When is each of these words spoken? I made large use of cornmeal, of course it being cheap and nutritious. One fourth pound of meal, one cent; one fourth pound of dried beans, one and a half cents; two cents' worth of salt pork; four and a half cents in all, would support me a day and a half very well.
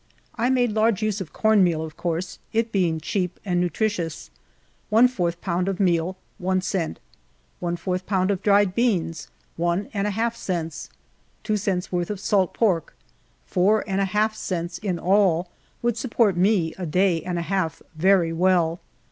I 0.33 0.49
made 0.49 0.71
large 0.71 1.03
use 1.03 1.21
of 1.21 1.31
cornmeal, 1.31 1.83
of 1.83 1.95
course 1.95 2.39
it 2.53 2.71
being 2.71 2.99
cheap 2.99 3.39
and 3.45 3.61
nutritious. 3.61 4.31
One 4.89 5.07
fourth 5.07 5.39
pound 5.41 5.67
of 5.69 5.79
meal, 5.79 6.17
one 6.39 6.59
cent; 6.61 6.99
one 7.59 7.75
fourth 7.77 8.07
pound 8.07 8.31
of 8.31 8.41
dried 8.41 8.73
beans, 8.73 9.27
one 9.57 9.89
and 9.93 10.07
a 10.07 10.09
half 10.09 10.35
cents; 10.35 10.89
two 11.43 11.55
cents' 11.55 11.91
worth 11.91 12.09
of 12.09 12.19
salt 12.19 12.55
pork; 12.55 12.95
four 13.45 13.83
and 13.85 14.01
a 14.01 14.05
half 14.05 14.33
cents 14.33 14.79
in 14.79 14.97
all, 14.97 15.51
would 15.83 15.97
support 15.99 16.35
me 16.35 16.73
a 16.79 16.87
day 16.87 17.21
and 17.21 17.37
a 17.37 17.43
half 17.43 17.83
very 17.95 18.33
well. 18.33 18.79